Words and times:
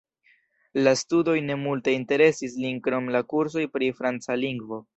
La 0.87 0.93
studoj 1.01 1.35
ne 1.49 1.57
multe 1.65 1.93
interesis 1.99 2.57
lin 2.65 2.81
krom 2.89 3.13
la 3.17 3.25
kursoj 3.35 3.69
pri 3.77 3.95
franca 4.01 4.43
lingvo. 4.45 4.85